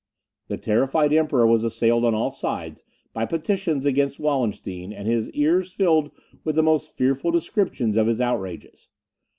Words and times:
The 0.47 0.57
terrified 0.57 1.13
Emperor 1.13 1.45
was 1.45 1.63
assailed 1.63 2.05
on 2.05 2.15
all 2.15 2.31
sides 2.31 2.83
by 3.13 3.27
petitions 3.27 3.85
against 3.85 4.19
Wallenstein, 4.19 4.91
and 4.91 5.07
his 5.07 5.29
ear 5.29 5.61
filled 5.61 6.09
with 6.43 6.55
the 6.55 6.63
most 6.63 6.97
fearful 6.97 7.29
descriptions 7.29 7.95
of 7.95 8.07
his 8.07 8.19
outrages. 8.19 8.89